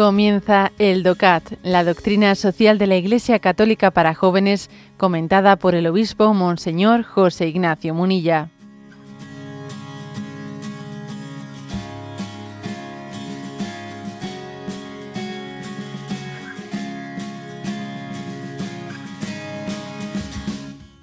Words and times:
Comienza 0.00 0.72
el 0.78 1.02
DOCAT, 1.02 1.58
la 1.62 1.84
doctrina 1.84 2.34
social 2.34 2.78
de 2.78 2.86
la 2.86 2.96
Iglesia 2.96 3.38
Católica 3.38 3.90
para 3.90 4.14
jóvenes, 4.14 4.70
comentada 4.96 5.56
por 5.56 5.74
el 5.74 5.86
obispo 5.86 6.32
Monseñor 6.32 7.02
José 7.02 7.48
Ignacio 7.48 7.92
Munilla. 7.92 8.48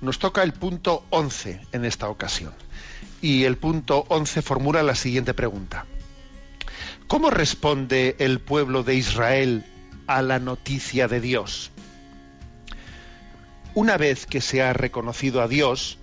Nos 0.02 0.18
toca 0.18 0.42
el 0.42 0.54
punto 0.54 1.04
11 1.12 1.62
en 1.72 1.86
esta 1.86 2.10
ocasión. 2.10 2.54
Y 3.22 3.44
el 3.44 3.58
punto 3.58 4.06
11 4.08 4.42
formula 4.42 4.82
la 4.82 4.96
siguiente 4.96 5.36
pregunta. 5.36 5.86
¿Cómo 7.08 7.30
responde 7.30 8.18
el 8.20 8.42
pueblo 8.42 8.84
de 8.84 8.96
Israel 8.96 9.64
a 10.08 10.22
la 10.22 10.40
noticia 10.40 11.08
de 11.08 11.22
Dios? 11.22 11.72
Una 13.74 13.96
vez 13.96 14.26
que 14.26 14.42
se 14.42 14.62
ha 14.62 14.74
reconocido 14.74 15.42
a 15.42 15.48
Dios, 15.48 16.00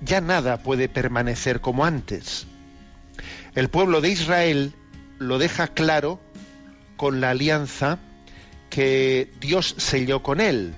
ya 0.00 0.20
nada 0.20 0.62
puede 0.62 0.88
permanecer 0.88 1.60
como 1.60 1.84
antes. 1.84 2.46
El 3.56 3.68
pueblo 3.68 4.00
de 4.00 4.10
Israel 4.10 4.74
lo 5.18 5.38
deja 5.38 5.66
claro 5.66 6.20
con 6.96 7.20
la 7.20 7.30
alianza 7.30 7.98
que 8.70 9.32
Dios 9.40 9.74
selló 9.78 10.22
con 10.22 10.40
él. 10.40 10.76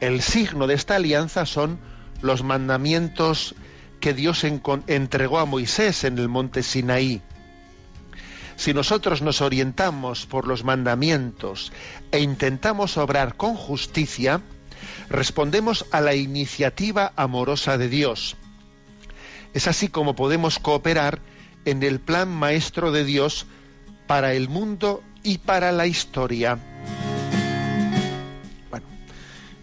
El 0.00 0.22
signo 0.22 0.66
de 0.66 0.74
esta 0.74 0.96
alianza 0.96 1.44
son 1.44 1.78
los 2.22 2.42
mandamientos 2.42 3.54
que 4.00 4.14
Dios 4.14 4.44
entregó 4.44 5.40
a 5.40 5.44
Moisés 5.44 6.04
en 6.04 6.18
el 6.18 6.30
monte 6.30 6.62
Sinaí. 6.62 7.20
Si 8.56 8.72
nosotros 8.72 9.22
nos 9.22 9.40
orientamos 9.40 10.26
por 10.26 10.46
los 10.46 10.64
mandamientos 10.64 11.72
e 12.12 12.20
intentamos 12.20 12.96
obrar 12.96 13.36
con 13.36 13.54
justicia, 13.56 14.40
respondemos 15.08 15.86
a 15.90 16.00
la 16.00 16.14
iniciativa 16.14 17.12
amorosa 17.16 17.78
de 17.78 17.88
Dios. 17.88 18.36
Es 19.52 19.68
así 19.68 19.88
como 19.88 20.16
podemos 20.16 20.58
cooperar 20.58 21.20
en 21.64 21.82
el 21.82 22.00
plan 22.00 22.28
maestro 22.28 22.92
de 22.92 23.04
Dios 23.04 23.46
para 24.06 24.34
el 24.34 24.48
mundo 24.48 25.02
y 25.22 25.38
para 25.38 25.72
la 25.72 25.86
historia. 25.86 26.58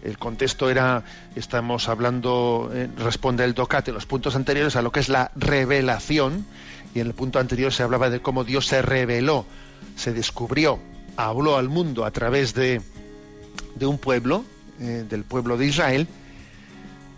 El 0.02 0.18
contexto 0.18 0.68
era, 0.68 1.04
estamos 1.36 1.88
hablando, 1.88 2.70
eh, 2.74 2.88
responde 2.98 3.44
el 3.44 3.54
DOCAT 3.54 3.88
en 3.88 3.94
los 3.94 4.06
puntos 4.06 4.34
anteriores 4.34 4.74
a 4.74 4.82
lo 4.82 4.90
que 4.90 4.98
es 4.98 5.08
la 5.08 5.30
revelación, 5.36 6.44
y 6.94 7.00
en 7.00 7.06
el 7.06 7.14
punto 7.14 7.38
anterior 7.38 7.72
se 7.72 7.82
hablaba 7.82 8.10
de 8.10 8.20
cómo 8.20 8.44
Dios 8.44 8.66
se 8.66 8.82
reveló, 8.82 9.46
se 9.96 10.12
descubrió, 10.12 10.78
habló 11.16 11.56
al 11.56 11.68
mundo 11.68 12.04
a 12.04 12.10
través 12.10 12.54
de, 12.54 12.80
de 13.74 13.86
un 13.86 13.98
pueblo, 13.98 14.44
eh, 14.80 15.04
del 15.08 15.24
pueblo 15.24 15.56
de 15.56 15.66
Israel, 15.66 16.08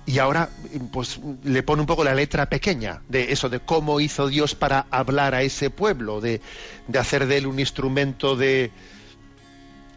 y 0.07 0.19
ahora 0.19 0.51
pues 0.93 1.19
le 1.45 1.63
pone 1.63 1.81
un 1.81 1.87
poco 1.87 2.05
la 2.05 2.15
letra 2.15 2.49
pequeña 2.51 3.01
de 3.09 3.33
eso, 3.33 3.49
de 3.49 3.61
cómo 3.61 4.01
hizo 4.01 4.29
Dios 4.29 4.55
para 4.55 4.87
hablar 4.91 5.35
a 5.35 5.43
ese 5.43 5.71
pueblo, 5.71 6.21
de, 6.21 6.41
de 6.89 6.99
hacer 6.99 7.27
de 7.27 7.39
él 7.39 7.47
un 7.47 7.59
instrumento 7.59 8.37
de, 8.37 8.71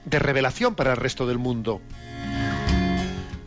de 0.06 0.20
revelación 0.20 0.76
para 0.76 0.92
el 0.92 0.98
resto 0.98 1.28
del 1.28 1.38
mundo. 1.38 1.82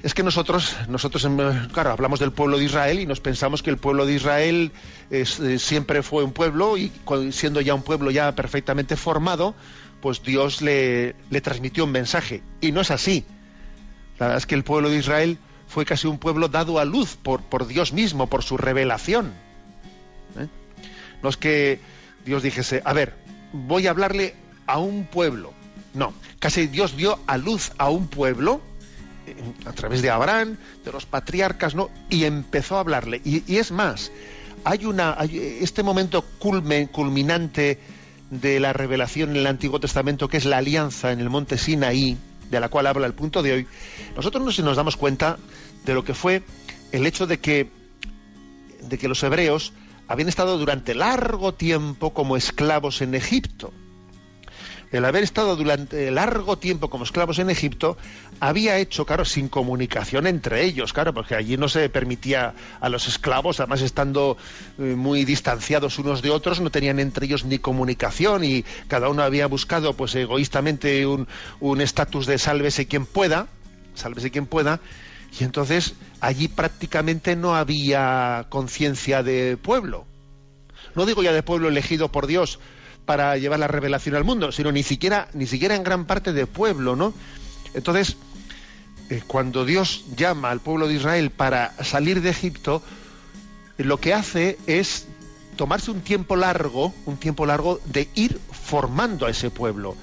Es 0.03 0.15
que 0.15 0.23
nosotros, 0.23 0.77
nosotros, 0.89 1.29
claro, 1.73 1.91
hablamos 1.91 2.21
del 2.21 2.33
pueblo 2.33 2.57
de 2.57 2.65
Israel 2.65 3.01
y 3.01 3.07
nos 3.07 3.21
pensamos 3.21 3.63
que 3.63 3.69
el 3.69 3.77
pueblo 3.77 4.07
de 4.07 4.15
Israel 4.15 4.73
eh, 5.11 5.27
siempre 5.59 6.03
fue 6.03 6.25
un 6.25 6.33
pueblo 6.33 6.79
y 6.79 6.91
siendo 7.33 7.61
ya 7.61 7.75
un 7.75 7.83
pueblo 7.83 8.11
ya 8.11 8.35
perfectamente 8.35 8.97
formado, 8.97 9.55
pues 10.01 10.23
Dios 10.23 10.63
le, 10.63 11.17
le 11.29 11.41
transmitió 11.43 11.85
un 11.85 11.93
mensaje. 11.93 12.43
Y 12.63 12.73
no 12.73 12.81
es 12.81 12.91
así. 12.91 13.27
La 14.19 14.27
verdad 14.27 14.39
es 14.39 14.47
que 14.47 14.55
el 14.55 14.65
pueblo 14.65 14.89
de 14.89 14.97
Israel 14.97 15.39
fue 15.69 15.85
casi 15.85 16.07
un 16.07 16.19
pueblo 16.19 16.49
dado 16.49 16.79
a 16.79 16.87
luz 16.87 17.17
por, 17.17 17.43
por 17.43 17.67
Dios 17.67 17.93
mismo, 17.93 18.27
por 18.27 18.43
su 18.43 18.57
revelación. 18.57 19.35
¿eh? 20.39 20.49
No 21.23 21.29
es 21.29 21.37
que 21.37 21.79
Dios 22.25 22.43
dijese, 22.43 22.81
a 22.87 22.95
ver, 22.95 23.15
voy 23.53 23.87
a 23.87 23.91
hablarle 23.91 24.35
a 24.67 24.79
un 24.79 25.05
pueblo. 25.05 25.53
No, 25.93 26.15
casi 26.39 26.69
Dios 26.69 26.97
dio 26.97 27.19
a 27.27 27.37
luz 27.37 27.73
a 27.77 27.91
un 27.91 28.09
pueblo 28.09 28.63
a 29.65 29.73
través 29.73 30.03
de 30.03 30.11
Abraham, 30.11 30.57
de 30.85 30.93
los 30.93 31.07
patriarcas, 31.07 31.75
¿no? 31.75 31.91
Y 32.09 32.25
empezó 32.25 32.77
a 32.77 32.81
hablarle. 32.81 33.21
Y, 33.25 33.57
es 33.57 33.71
más, 33.71 34.13
hay 34.65 34.85
una, 34.85 35.17
este 35.23 35.83
momento 35.83 36.25
culminante 36.39 37.79
de 38.31 38.61
la 38.61 38.73
revelación 38.73 39.31
en 39.31 39.37
el 39.37 39.47
Antiguo 39.47 39.81
Testamento, 39.81 40.29
que 40.29 40.37
es 40.37 40.45
la 40.45 40.59
alianza 40.59 41.13
en 41.13 41.21
el 41.21 41.31
monte 41.31 41.59
Sinaí, 41.59 42.17
de 42.51 42.61
la 42.61 42.69
cual 42.69 42.87
habla 42.87 43.07
el 43.07 43.15
punto 43.15 43.43
de 43.43 43.53
hoy, 43.53 43.67
nosotros 44.17 44.59
no 44.59 44.65
nos 44.65 44.77
damos 44.77 44.97
cuenta 44.97 45.39
de 45.85 45.95
lo 45.95 46.05
que 46.05 46.15
fue 46.15 46.43
el 46.93 47.07
hecho 47.07 47.27
de 47.27 47.39
que, 47.39 47.71
de 48.83 48.99
que 48.99 49.09
los 49.09 49.23
hebreos 49.23 49.73
habían 50.09 50.29
estado 50.29 50.59
durante 50.59 50.95
largo 50.95 51.55
tiempo 51.55 52.13
como 52.13 52.37
esclavos 52.37 53.01
en 53.03 53.15
Egipto 53.15 53.73
el 54.93 55.05
haber 55.05 55.23
estado 55.23 55.57
durante 55.57 56.11
largo 56.11 56.59
tiempo 56.59 56.91
como 56.91 57.05
esclavos 57.05 57.39
en 57.39 57.51
Egipto 57.51 57.97
había 58.41 58.79
hecho, 58.79 59.07
claro, 59.07 59.25
sin 59.25 59.49
comunicación 59.49 60.27
entre 60.27 60.65
ellos, 60.65 60.93
claro, 60.93 61.15
porque 61.15 61.35
allí 61.35 61.57
no 61.57 61.69
se 61.69 61.89
permitía 61.89 62.55
a 62.81 62.89
los 62.89 63.07
esclavos, 63.07 63.61
además 63.61 63.83
estando 63.83 64.37
eh, 64.79 64.83
muy 64.97 65.25
distanciados 65.25 65.99
unos 65.99 66.23
de 66.23 66.31
otros, 66.31 66.61
no 66.61 66.71
tenían 66.71 66.99
entre 66.99 67.27
ellos 67.27 67.45
ni 67.45 67.59
comunicación 67.59 68.45
y 68.45 68.65
cada 68.89 69.09
uno 69.09 69.23
había 69.23 69.47
buscado, 69.47 69.95
pues 69.95 70.15
egoístamente, 70.15 71.07
un 71.07 71.81
estatus 71.81 72.27
de 72.27 72.39
sálvese 72.39 72.87
quien 72.87 73.07
pueda, 73.07 73.47
sálvese 73.95 74.31
quien 74.31 74.47
pueda, 74.47 74.81
y 75.39 75.45
entonces 75.45 75.95
allí 76.21 76.49
prácticamente 76.49 77.37
no 77.37 77.55
había 77.55 78.47
conciencia 78.49 79.23
de 79.23 79.57
pueblo. 79.57 80.07
No 80.95 81.07
digo 81.07 81.23
ya 81.23 81.33
de 81.33 81.43
pueblo 81.43 81.69
elegido 81.69 82.11
por 82.11 82.27
Dios, 82.27 82.59
para 83.05 83.37
llevar 83.37 83.59
la 83.59 83.69
revelación 83.69 84.15
al 84.15 84.25
mundo, 84.25 84.53
sino 84.53 84.73
ni 84.73 84.83
siquiera, 84.83 85.29
ni 85.35 85.47
siquiera 85.47 85.75
en 85.75 85.83
gran 85.83 86.05
parte 86.07 86.33
de 86.33 86.47
pueblo, 86.47 86.97
¿no? 86.97 87.13
Entonces, 87.75 88.17
eh, 89.11 89.23
cuando 89.27 89.65
Dios 89.65 90.05
llama 90.17 90.51
al 90.51 90.61
pueblo 90.61 90.87
de 90.87 90.95
Israel 90.95 91.31
para 91.31 91.73
salir 91.83 92.23
de 92.23 92.31
Egipto, 92.31 92.83
lo 93.79 93.99
que 93.99 94.15
hace 94.15 94.59
es 94.67 95.07
tomarse 95.57 95.91
un 95.91 96.01
tiempo 96.01 96.37
largo, 96.37 96.95
un 97.07 97.17
tiempo 97.17 97.47
largo 97.47 97.81
de 97.87 98.09
ir 98.15 98.41
formando 98.51 99.27
a 99.27 99.31
ese 99.31 99.51
pueblo. 99.51 99.97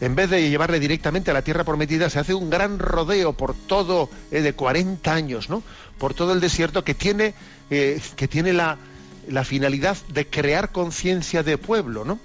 En 0.00 0.14
vez 0.14 0.30
de 0.30 0.48
llevarle 0.48 0.80
directamente 0.80 1.30
a 1.30 1.34
la 1.34 1.42
tierra 1.42 1.64
prometida, 1.64 2.10
se 2.10 2.18
hace 2.18 2.34
un 2.34 2.50
gran 2.50 2.78
rodeo 2.78 3.32
por 3.34 3.54
todo, 3.54 4.08
eh, 4.30 4.40
de 4.40 4.52
40 4.52 5.12
años, 5.12 5.48
¿no? 5.48 5.62
Por 5.98 6.14
todo 6.14 6.32
el 6.32 6.40
desierto 6.40 6.84
que 6.84 6.94
tiene, 6.94 7.34
eh, 7.70 8.00
que 8.16 8.26
tiene 8.26 8.52
la, 8.52 8.78
la 9.28 9.44
finalidad 9.44 9.96
de 10.08 10.26
crear 10.26 10.72
conciencia 10.72 11.42
de 11.42 11.58
pueblo, 11.58 12.04
¿no? 12.04 12.18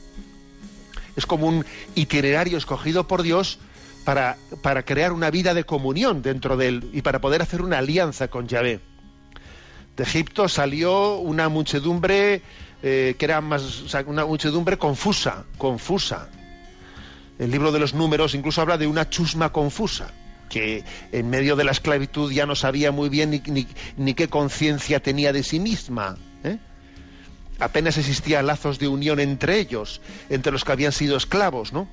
es 1.17 1.25
como 1.25 1.47
un 1.47 1.65
itinerario 1.95 2.57
escogido 2.57 3.07
por 3.07 3.23
Dios 3.23 3.59
para, 4.05 4.37
para 4.61 4.83
crear 4.83 5.11
una 5.11 5.31
vida 5.31 5.53
de 5.53 5.65
comunión 5.65 6.21
dentro 6.21 6.55
de 6.55 6.67
él 6.69 6.89
y 6.93 7.01
para 7.01 7.19
poder 7.19 7.41
hacer 7.41 7.61
una 7.61 7.79
alianza 7.79 8.29
con 8.29 8.47
Yahvé. 8.47 8.79
De 9.97 10.03
Egipto 10.03 10.47
salió 10.47 11.17
una 11.17 11.49
muchedumbre 11.49 12.43
eh, 12.83 13.15
que 13.17 13.25
era 13.25 13.41
más, 13.41 13.83
una 14.05 14.25
muchedumbre 14.25 14.77
confusa, 14.77 15.45
confusa. 15.57 16.29
El 17.39 17.49
libro 17.49 17.71
de 17.71 17.79
los 17.79 17.95
números 17.95 18.35
incluso 18.35 18.61
habla 18.61 18.77
de 18.77 18.85
una 18.85 19.09
chusma 19.09 19.51
confusa, 19.51 20.11
que 20.49 20.83
en 21.11 21.29
medio 21.31 21.55
de 21.55 21.63
la 21.63 21.71
esclavitud 21.71 22.31
ya 22.31 22.45
no 22.45 22.55
sabía 22.55 22.91
muy 22.91 23.09
bien 23.09 23.31
ni, 23.31 23.67
ni 23.97 24.13
qué 24.13 24.27
conciencia 24.27 24.99
tenía 25.01 25.33
de 25.33 25.41
sí 25.41 25.59
misma. 25.59 26.15
¿eh? 26.43 26.59
Apenas 27.59 27.97
existían 27.97 28.47
lazos 28.47 28.79
de 28.79 28.87
unión 28.87 29.19
entre 29.19 29.59
ellos, 29.59 30.01
entre 30.29 30.51
los 30.51 30.63
que 30.63 30.71
habían 30.71 30.91
sido 30.91 31.17
esclavos, 31.17 31.73
¿no? 31.73 31.87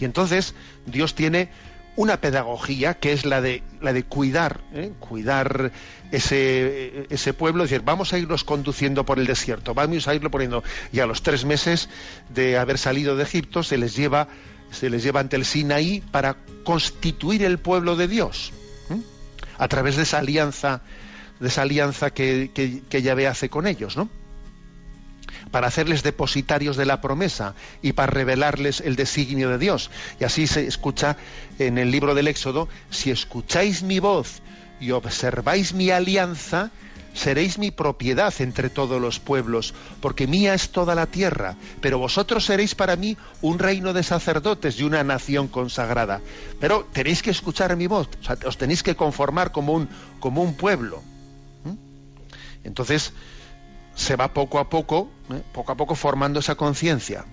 Y 0.00 0.04
entonces 0.04 0.54
Dios 0.86 1.14
tiene 1.14 1.48
una 1.96 2.20
pedagogía 2.20 2.94
que 2.94 3.12
es 3.12 3.24
la 3.24 3.40
de 3.40 3.62
la 3.80 3.92
de 3.94 4.04
cuidar, 4.04 4.60
¿eh? 4.74 4.92
cuidar 5.00 5.72
ese, 6.12 7.06
ese 7.08 7.32
pueblo, 7.32 7.64
es 7.64 7.70
decir, 7.70 7.84
vamos 7.84 8.12
a 8.12 8.18
irlos 8.18 8.44
conduciendo 8.44 9.04
por 9.04 9.18
el 9.18 9.26
desierto, 9.26 9.72
vamos 9.72 10.06
a 10.06 10.14
irlo 10.14 10.30
poniendo. 10.30 10.62
Y 10.92 11.00
a 11.00 11.06
los 11.06 11.22
tres 11.22 11.46
meses 11.46 11.88
de 12.28 12.58
haber 12.58 12.76
salido 12.76 13.16
de 13.16 13.22
Egipto 13.22 13.62
se 13.62 13.78
les 13.78 13.96
lleva, 13.96 14.28
se 14.70 14.90
les 14.90 15.02
lleva 15.02 15.20
ante 15.20 15.36
el 15.36 15.46
Sinaí 15.46 16.02
para 16.10 16.36
constituir 16.64 17.42
el 17.42 17.58
pueblo 17.58 17.96
de 17.96 18.08
Dios, 18.08 18.52
a 19.56 19.68
través 19.68 19.96
de 19.96 20.02
esa 20.02 20.18
alianza, 20.18 20.82
de 21.40 21.48
esa 21.48 21.62
alianza 21.62 22.10
que, 22.10 22.50
que, 22.52 22.82
que 22.90 23.02
Yahvé 23.02 23.26
hace 23.26 23.48
con 23.48 23.66
ellos, 23.66 23.96
¿no? 23.96 24.10
Para 25.50 25.66
hacerles 25.66 26.02
depositarios 26.02 26.76
de 26.76 26.86
la 26.86 27.00
promesa 27.00 27.54
y 27.82 27.92
para 27.92 28.12
revelarles 28.12 28.80
el 28.80 28.96
designio 28.96 29.50
de 29.50 29.58
Dios. 29.58 29.90
Y 30.20 30.24
así 30.24 30.46
se 30.46 30.66
escucha 30.66 31.16
en 31.58 31.78
el 31.78 31.90
libro 31.90 32.14
del 32.14 32.28
Éxodo, 32.28 32.68
si 32.90 33.10
escucháis 33.10 33.82
mi 33.82 33.98
voz 33.98 34.42
y 34.80 34.90
observáis 34.90 35.72
mi 35.72 35.90
alianza, 35.90 36.70
seréis 37.14 37.58
mi 37.58 37.70
propiedad 37.70 38.32
entre 38.40 38.68
todos 38.68 39.00
los 39.00 39.18
pueblos, 39.18 39.74
porque 40.00 40.26
mía 40.26 40.54
es 40.54 40.70
toda 40.70 40.94
la 40.94 41.06
tierra, 41.06 41.56
pero 41.80 41.98
vosotros 41.98 42.44
seréis 42.44 42.74
para 42.74 42.96
mí 42.96 43.16
un 43.40 43.58
reino 43.58 43.92
de 43.92 44.02
sacerdotes 44.02 44.78
y 44.78 44.84
una 44.84 45.02
nación 45.02 45.48
consagrada. 45.48 46.20
Pero 46.60 46.86
tenéis 46.92 47.22
que 47.22 47.30
escuchar 47.30 47.76
mi 47.76 47.86
voz, 47.86 48.08
os 48.44 48.58
tenéis 48.58 48.82
que 48.82 48.96
conformar 48.96 49.50
como 49.50 49.72
un, 49.72 49.88
como 50.20 50.42
un 50.42 50.54
pueblo. 50.54 51.02
Entonces 52.64 53.12
se 53.96 54.14
va 54.14 54.32
poco 54.32 54.60
a 54.60 54.68
poco, 54.68 55.10
¿eh? 55.30 55.42
poco 55.52 55.72
a 55.72 55.74
poco 55.74 55.96
formando 55.96 56.38
esa 56.38 56.54
conciencia 56.54 57.24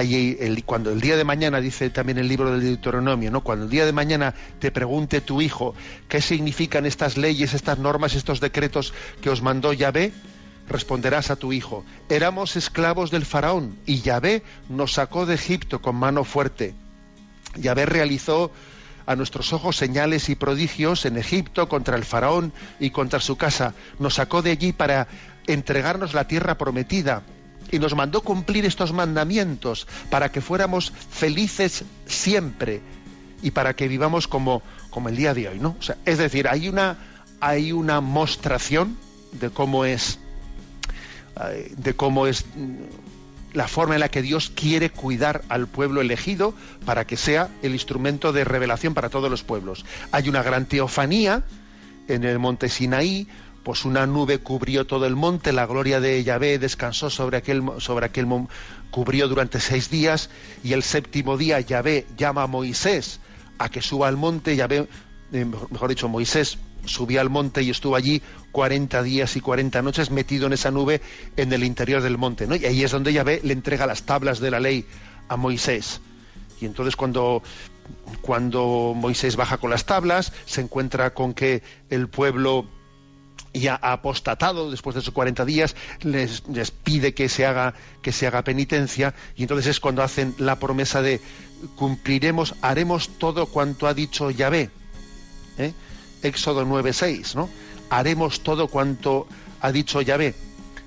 el, 0.00 0.64
cuando 0.64 0.90
el 0.92 1.00
día 1.00 1.16
de 1.16 1.24
mañana, 1.24 1.60
dice 1.60 1.90
también 1.90 2.18
el 2.18 2.28
libro 2.28 2.52
del 2.52 2.62
Deuteronomio, 2.62 3.30
¿no? 3.30 3.42
cuando 3.42 3.64
el 3.64 3.70
día 3.70 3.86
de 3.86 3.92
mañana 3.92 4.34
te 4.58 4.70
pregunte 4.70 5.20
tu 5.20 5.40
hijo 5.40 5.74
qué 6.08 6.20
significan 6.20 6.86
estas 6.86 7.16
leyes, 7.16 7.54
estas 7.54 7.78
normas, 7.78 8.14
estos 8.14 8.40
decretos 8.40 8.94
que 9.20 9.30
os 9.30 9.42
mandó 9.42 9.72
Yahvé, 9.72 10.12
responderás 10.68 11.30
a 11.30 11.36
tu 11.36 11.52
hijo, 11.52 11.84
éramos 12.08 12.56
esclavos 12.56 13.10
del 13.10 13.24
faraón 13.24 13.78
y 13.86 14.00
Yahvé 14.00 14.42
nos 14.68 14.94
sacó 14.94 15.26
de 15.26 15.34
Egipto 15.34 15.80
con 15.80 15.96
mano 15.96 16.24
fuerte. 16.24 16.74
Yahvé 17.56 17.86
realizó 17.86 18.50
a 19.08 19.16
nuestros 19.16 19.54
ojos 19.54 19.74
señales 19.74 20.28
y 20.28 20.34
prodigios 20.34 21.06
en 21.06 21.16
Egipto 21.16 21.66
contra 21.66 21.96
el 21.96 22.04
faraón 22.04 22.52
y 22.78 22.90
contra 22.90 23.20
su 23.20 23.38
casa. 23.38 23.72
Nos 23.98 24.16
sacó 24.16 24.42
de 24.42 24.50
allí 24.50 24.72
para 24.72 25.08
entregarnos 25.46 26.12
la 26.12 26.28
tierra 26.28 26.58
prometida 26.58 27.22
y 27.72 27.78
nos 27.78 27.94
mandó 27.94 28.20
cumplir 28.20 28.66
estos 28.66 28.92
mandamientos 28.92 29.88
para 30.10 30.30
que 30.30 30.42
fuéramos 30.42 30.92
felices 31.10 31.84
siempre 32.04 32.82
y 33.42 33.50
para 33.50 33.74
que 33.74 33.88
vivamos 33.88 34.28
como, 34.28 34.60
como 34.90 35.08
el 35.08 35.16
día 35.16 35.32
de 35.32 35.48
hoy, 35.48 35.58
¿no? 35.58 35.74
es 36.04 36.18
decir, 36.18 36.46
hay 36.46 36.68
una, 36.68 36.98
hay 37.40 37.72
una 37.72 38.02
mostración 38.02 38.98
de 39.32 39.48
cómo 39.48 39.86
es 39.86 40.18
eh, 41.46 41.72
de 41.78 41.94
cómo 41.94 42.26
es 42.26 42.44
la 43.52 43.68
forma 43.68 43.94
en 43.94 44.00
la 44.00 44.10
que 44.10 44.22
Dios 44.22 44.52
quiere 44.54 44.90
cuidar 44.90 45.42
al 45.48 45.66
pueblo 45.66 46.00
elegido 46.00 46.54
para 46.84 47.06
que 47.06 47.16
sea 47.16 47.48
el 47.62 47.72
instrumento 47.72 48.32
de 48.32 48.44
revelación 48.44 48.94
para 48.94 49.08
todos 49.08 49.30
los 49.30 49.42
pueblos. 49.42 49.84
Hay 50.12 50.28
una 50.28 50.42
gran 50.42 50.66
teofanía 50.66 51.42
en 52.08 52.24
el 52.24 52.38
monte 52.38 52.68
Sinaí, 52.68 53.28
pues 53.62 53.84
una 53.84 54.06
nube 54.06 54.38
cubrió 54.38 54.86
todo 54.86 55.06
el 55.06 55.16
monte, 55.16 55.52
la 55.52 55.66
gloria 55.66 56.00
de 56.00 56.22
Yahvé 56.24 56.58
descansó 56.58 57.10
sobre 57.10 57.36
aquel, 57.36 57.62
sobre 57.78 58.06
aquel 58.06 58.26
cubrió 58.90 59.28
durante 59.28 59.60
seis 59.60 59.90
días, 59.90 60.30
y 60.64 60.72
el 60.72 60.82
séptimo 60.82 61.36
día 61.36 61.60
Yahvé 61.60 62.06
llama 62.16 62.44
a 62.44 62.46
Moisés 62.46 63.20
a 63.58 63.68
que 63.68 63.82
suba 63.82 64.08
al 64.08 64.16
monte, 64.16 64.56
Yahvé, 64.56 64.88
eh, 65.32 65.44
mejor 65.70 65.90
dicho, 65.90 66.08
Moisés 66.08 66.58
subía 66.84 67.20
al 67.20 67.30
monte 67.30 67.62
y 67.62 67.70
estuvo 67.70 67.96
allí 67.96 68.22
40 68.52 69.02
días 69.02 69.36
y 69.36 69.40
40 69.40 69.82
noches 69.82 70.10
metido 70.10 70.46
en 70.46 70.52
esa 70.52 70.70
nube 70.70 71.00
en 71.36 71.52
el 71.52 71.64
interior 71.64 72.02
del 72.02 72.18
monte. 72.18 72.46
Y 72.60 72.64
ahí 72.64 72.82
es 72.82 72.90
donde 72.90 73.12
Yahvé 73.12 73.40
le 73.42 73.52
entrega 73.52 73.86
las 73.86 74.04
tablas 74.04 74.40
de 74.40 74.50
la 74.50 74.60
ley 74.60 74.84
a 75.28 75.36
Moisés. 75.36 76.00
Y 76.60 76.66
entonces 76.66 76.96
cuando 76.96 77.42
cuando 78.20 78.92
Moisés 78.94 79.36
baja 79.36 79.58
con 79.58 79.70
las 79.70 79.86
tablas, 79.86 80.32
se 80.44 80.60
encuentra 80.60 81.14
con 81.14 81.32
que 81.32 81.62
el 81.88 82.08
pueblo 82.08 82.66
y 83.52 83.66
ha 83.68 83.76
apostatado 83.76 84.70
después 84.70 84.94
de 84.94 85.00
esos 85.00 85.14
40 85.14 85.44
días, 85.44 85.74
les, 86.02 86.42
pide 86.70 87.14
que 87.14 87.28
se, 87.28 87.46
haga, 87.46 87.74
que 88.02 88.12
se 88.12 88.26
haga 88.26 88.42
penitencia 88.42 89.14
y 89.36 89.42
entonces 89.42 89.66
es 89.68 89.80
cuando 89.80 90.02
hacen 90.02 90.34
la 90.38 90.58
promesa 90.58 91.02
de 91.02 91.20
cumpliremos, 91.76 92.54
haremos 92.62 93.08
todo 93.18 93.46
cuanto 93.46 93.86
ha 93.86 93.94
dicho 93.94 94.30
Yahvé. 94.30 94.70
¿eh? 95.58 95.72
Éxodo 96.22 96.64
9.6, 96.64 97.34
¿no? 97.34 97.48
Haremos 97.90 98.40
todo 98.40 98.68
cuanto 98.68 99.26
ha 99.60 99.72
dicho 99.72 100.00
Yahvé. 100.00 100.34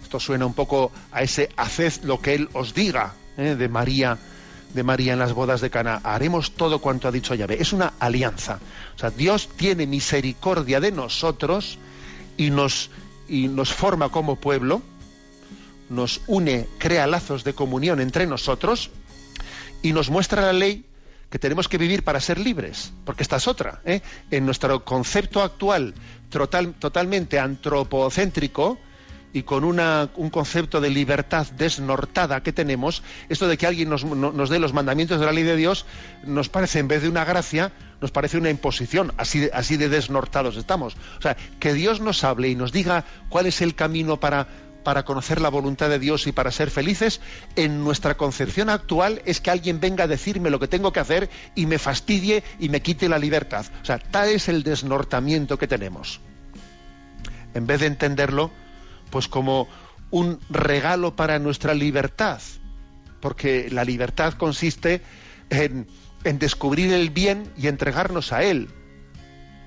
Esto 0.02 0.20
suena 0.20 0.46
un 0.46 0.54
poco 0.54 0.92
a 1.12 1.24
ese 1.24 1.50
haced 1.56 2.04
lo 2.04 2.20
que 2.22 2.36
él 2.36 2.50
os 2.54 2.74
diga 2.74 3.14
¿eh? 3.38 3.56
de 3.56 3.70
María 3.70 4.18
de 4.74 4.84
María 4.84 5.14
en 5.14 5.20
las 5.20 5.34
bodas 5.34 5.62
de 5.62 5.70
Cana. 5.70 6.02
Haremos 6.04 6.52
todo 6.52 6.80
cuanto 6.80 7.08
ha 7.08 7.12
dicho 7.12 7.36
Yahvé. 7.36 7.62
Es 7.62 7.74
una 7.74 7.94
alianza. 8.00 8.60
O 8.96 9.00
sea, 9.00 9.10
Dios 9.10 9.50
tiene 9.58 9.86
misericordia 9.86 10.80
de 10.80 10.92
nosotros 10.92 11.78
y 12.38 12.50
nos, 12.50 12.90
y 13.28 13.48
nos 13.48 13.74
forma 13.74 14.10
como 14.10 14.38
pueblo, 14.38 14.82
nos 15.90 16.22
une, 16.28 16.68
crea 16.78 17.08
lazos 17.08 17.44
de 17.44 17.54
comunión 17.54 18.00
entre 18.00 18.26
nosotros 18.26 18.90
y 19.82 19.94
nos 19.94 20.10
muestra 20.10 20.42
la 20.44 20.54
ley 20.54 20.86
que 21.32 21.40
tenemos 21.40 21.68
que 21.68 21.78
vivir 21.78 22.04
para 22.04 22.20
ser 22.20 22.38
libres, 22.38 22.94
porque 23.06 23.24
esta 23.24 23.38
es 23.38 23.48
otra. 23.48 23.82
¿eh? 23.86 24.02
En 24.30 24.46
nuestro 24.46 24.84
concepto 24.84 25.42
actual 25.42 25.96
total, 26.30 26.74
totalmente 26.74 27.40
antropocéntrico, 27.40 28.78
y 29.34 29.44
con 29.44 29.64
una, 29.64 30.10
un 30.16 30.30
concepto 30.30 30.82
de 30.82 30.90
libertad 30.90 31.48
desnortada 31.58 32.44
que 32.44 32.52
tenemos, 32.52 33.02
esto 33.30 33.48
de 33.48 33.58
que 33.58 33.66
alguien 33.66 33.90
nos, 33.90 34.04
nos, 34.04 34.50
dé 34.50 34.60
los 34.60 34.74
mandamientos 34.74 35.20
de 35.20 35.26
la 35.26 35.32
ley 35.32 35.44
de 35.44 35.56
Dios, 35.56 35.86
nos 36.26 36.50
parece, 36.50 36.80
en 36.80 36.88
vez 36.88 37.02
de 37.02 37.10
una 37.10 37.24
gracia, 37.24 37.72
nos 38.02 38.12
parece 38.12 38.38
una 38.38 38.50
imposición, 38.50 39.14
así 39.18 39.50
así 39.54 39.78
de 39.78 39.90
desnortados 39.90 40.58
estamos. 40.58 40.98
O 41.18 41.22
sea, 41.22 41.38
que 41.60 41.74
Dios 41.74 42.02
nos 42.02 42.24
hable 42.24 42.50
y 42.50 42.56
nos 42.56 42.72
diga 42.72 43.06
cuál 43.30 43.46
es 43.46 43.62
el 43.62 43.76
camino 43.76 44.20
para, 44.20 44.48
para 44.84 45.04
conocer 45.04 45.42
la 45.42 45.50
voluntad 45.50 45.90
de 45.90 46.00
Dios 46.00 46.28
y 46.28 46.32
para 46.32 46.52
ser 46.52 46.72
felices, 46.72 47.22
en 47.56 47.84
nuestra 47.84 48.16
concepción 48.16 48.70
actual 48.70 49.22
es 49.26 49.42
que 49.42 49.52
alguien 49.52 49.80
venga 49.80 50.06
a 50.06 50.08
decirme 50.08 50.50
lo 50.50 50.60
que 50.60 50.68
tengo 50.68 50.92
que 50.92 51.00
hacer 51.00 51.30
y 51.56 51.66
me 51.66 51.80
fastidie 51.80 52.44
y 52.60 52.70
me 52.70 52.82
quite 52.82 53.10
la 53.10 53.20
libertad. 53.20 53.66
O 53.82 53.86
sea, 53.86 54.00
tal 54.00 54.30
es 54.30 54.50
el 54.50 54.64
desnortamiento 54.64 55.58
que 55.58 55.68
tenemos. 55.68 56.20
En 57.54 57.68
vez 57.68 57.82
de 57.82 57.88
entenderlo, 57.88 58.52
pues 59.10 59.28
como 59.28 59.68
un 60.10 60.40
regalo 60.50 61.16
para 61.16 61.40
nuestra 61.40 61.74
libertad, 61.74 62.42
porque 63.22 63.70
la 63.72 63.84
libertad 63.84 64.34
consiste 64.34 65.02
en, 65.50 65.88
descubrir 66.24 66.94
el 66.94 67.10
bien 67.10 67.52
y 67.58 67.68
entregarnos 67.68 68.34
a 68.34 68.44
él. 68.44 68.70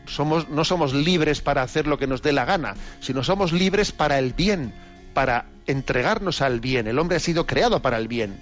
Somos, 0.07 0.51
no 0.51 0.65
somos 0.65 0.93
libres 0.93 1.41
para 1.41 1.63
hacer 1.63 1.87
lo 1.87 1.99
que 1.99 2.07
nos 2.07 2.21
dé 2.21 2.33
la 2.33 2.45
gana, 2.45 2.75
sino 3.01 3.25
somos 3.25 3.53
libres 3.53 3.91
para 3.91 4.19
el 4.19 4.35
bien, 4.35 4.75
para 5.15 5.47
entregarnos 5.67 6.43
al 6.43 6.61
bien. 6.61 6.87
El 6.87 6.99
hombre 6.99 7.17
ha 7.17 7.21
sido 7.21 7.47
creado 7.47 7.81
para 7.81 7.97
el 7.97 8.09
bien. 8.09 8.39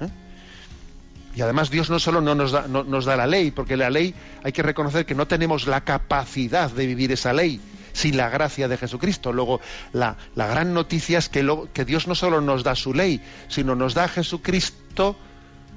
¿eh? 0.00 0.08
Y 1.34 1.40
además 1.40 1.70
Dios 1.70 1.90
no 1.90 1.98
solo 1.98 2.20
no 2.20 2.34
nos, 2.34 2.52
da, 2.52 2.66
no, 2.68 2.84
nos 2.84 3.04
da 3.04 3.16
la 3.16 3.26
ley, 3.26 3.50
porque 3.50 3.76
la 3.76 3.90
ley 3.90 4.14
hay 4.42 4.52
que 4.52 4.62
reconocer 4.62 5.06
que 5.06 5.14
no 5.14 5.26
tenemos 5.26 5.66
la 5.66 5.82
capacidad 5.82 6.70
de 6.70 6.86
vivir 6.86 7.12
esa 7.12 7.32
ley, 7.32 7.60
sin 7.92 8.16
la 8.16 8.28
gracia 8.28 8.68
de 8.68 8.76
Jesucristo. 8.76 9.32
Luego, 9.32 9.60
la, 9.92 10.16
gran 10.36 10.74
noticia 10.74 11.18
es 11.18 11.28
que, 11.28 11.46
que 11.72 11.84
Dios 11.84 12.06
no 12.06 12.14
solo 12.14 12.40
nos 12.40 12.62
da 12.62 12.74
su 12.74 12.94
ley, 12.94 13.20
sino 13.48 13.74
nos 13.74 13.94
da 13.94 14.04
a 14.04 14.08
Jesucristo 14.08 15.16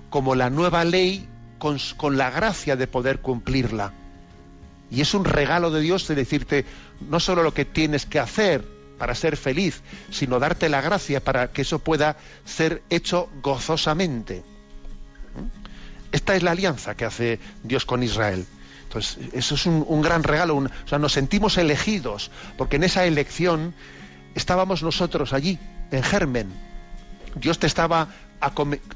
como 0.09 0.35
la 0.35 0.49
nueva 0.49 0.83
ley 0.83 1.27
con, 1.57 1.77
con 1.97 2.17
la 2.17 2.29
gracia 2.29 2.75
de 2.75 2.87
poder 2.87 3.19
cumplirla. 3.19 3.93
Y 4.91 5.01
es 5.01 5.15
un 5.15 5.25
regalo 5.25 5.71
de 5.71 5.81
Dios 5.81 6.07
de 6.07 6.13
decirte 6.13 6.65
no 7.09 7.19
solo 7.19 7.41
lo 7.41 7.53
que 7.53 7.65
tienes 7.65 8.05
que 8.05 8.19
hacer 8.19 8.63
para 8.97 9.15
ser 9.15 9.37
feliz, 9.37 9.81
sino 10.11 10.39
darte 10.39 10.69
la 10.69 10.81
gracia 10.81 11.23
para 11.23 11.51
que 11.51 11.63
eso 11.63 11.79
pueda 11.79 12.17
ser 12.45 12.83
hecho 12.89 13.29
gozosamente. 13.41 14.43
¿Mm? 15.35 15.63
Esta 16.11 16.35
es 16.35 16.43
la 16.43 16.51
alianza 16.51 16.95
que 16.95 17.05
hace 17.05 17.39
Dios 17.63 17.85
con 17.85 18.03
Israel. 18.03 18.45
Pues 18.91 19.17
eso 19.33 19.55
es 19.55 19.65
un, 19.65 20.01
gran 20.03 20.21
regalo, 20.21 20.55
o 20.57 20.69
sea, 20.85 20.99
nos 20.99 21.13
sentimos 21.13 21.57
elegidos, 21.57 22.29
porque 22.59 22.75
en 22.75 22.83
esa 22.83 23.05
elección 23.05 23.73
estábamos 24.35 24.83
nosotros 24.83 25.33
allí, 25.33 25.57
en 25.89 26.03
germen. 26.03 26.53
Dios 27.33 27.57
te 27.57 27.65
estaba, 27.65 28.09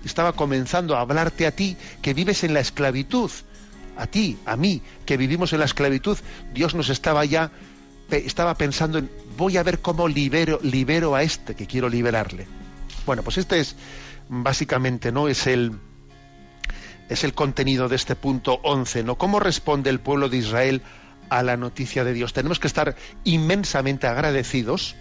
estaba 0.05 0.33
comenzando 0.33 0.95
a 0.95 1.01
hablarte 1.01 1.47
a 1.47 1.51
ti, 1.51 1.75
que 2.03 2.13
vives 2.13 2.43
en 2.43 2.53
la 2.53 2.59
esclavitud, 2.59 3.31
a 3.97 4.05
ti, 4.05 4.37
a 4.45 4.55
mí, 4.55 4.83
que 5.07 5.17
vivimos 5.17 5.51
en 5.53 5.59
la 5.59 5.65
esclavitud. 5.65 6.19
Dios 6.53 6.75
nos 6.75 6.89
estaba 6.89 7.25
ya, 7.25 7.49
estaba 8.09 8.55
pensando 8.55 8.97
en, 8.97 9.09
voy 9.37 9.57
a 9.57 9.63
ver 9.63 9.79
cómo 9.79 10.07
libero, 10.07 10.59
libero 10.63 11.15
a 11.15 11.23
este 11.23 11.55
que 11.55 11.67
quiero 11.67 11.89
liberarle. 11.89 12.47
Bueno, 13.05 13.23
pues 13.23 13.37
este 13.37 13.59
es 13.59 13.75
básicamente, 14.29 15.11
¿no? 15.11 15.27
Es 15.27 15.47
el, 15.47 15.73
es 17.09 17.23
el 17.23 17.33
contenido 17.33 17.89
de 17.89 17.95
este 17.95 18.15
punto 18.15 18.59
11, 18.63 19.03
¿no? 19.03 19.17
¿Cómo 19.17 19.39
responde 19.39 19.89
el 19.89 19.99
pueblo 19.99 20.29
de 20.29 20.37
Israel 20.37 20.81
a 21.29 21.43
la 21.43 21.57
noticia 21.57 22.03
de 22.03 22.13
Dios? 22.13 22.33
Tenemos 22.33 22.59
que 22.59 22.67
estar 22.67 22.95
inmensamente 23.23 24.07
agradecidos 24.07 24.95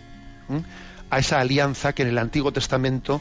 a 1.11 1.19
esa 1.19 1.41
alianza 1.41 1.93
que 1.93 2.03
en 2.03 2.09
el 2.09 2.19
Antiguo 2.19 2.53
Testamento 2.53 3.21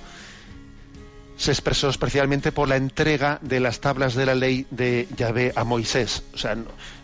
se 1.38 1.52
expresó 1.52 1.90
especialmente 1.90 2.52
por 2.52 2.68
la 2.68 2.78
entrega 2.78 3.40
de 3.42 3.60
las 3.60 3.80
tablas 3.80 4.16
de 4.16 4.26
la 4.26 4.36
ley 4.36 4.66
de 4.72 5.08
Yahvé 5.16 5.54
a 5.56 5.64
Moisés. 5.64 6.24
O 6.34 6.38
sea, 6.38 6.58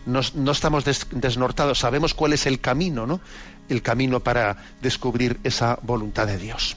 no, 0.06 0.50
estamos 0.52 0.84
desnortados, 0.84 1.78
sabemos 1.78 2.14
cuál 2.14 2.32
es 2.32 2.46
el 2.46 2.60
camino, 2.60 3.06
¿no? 3.06 3.20
El 3.68 3.82
camino 3.82 4.20
para 4.20 4.56
descubrir 4.80 5.38
esa 5.44 5.78
voluntad 5.82 6.26
de 6.26 6.38
Dios. 6.38 6.76